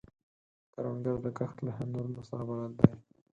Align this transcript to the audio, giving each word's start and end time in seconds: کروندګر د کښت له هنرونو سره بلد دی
کروندګر 0.73 1.17
د 1.23 1.27
کښت 1.37 1.57
له 1.65 1.71
هنرونو 1.77 2.21
سره 2.29 2.43
بلد 2.49 2.73
دی 2.79 2.91